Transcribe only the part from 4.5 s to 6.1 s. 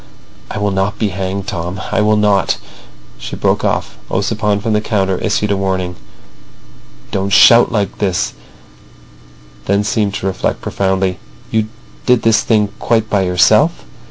from the counter issued a warning: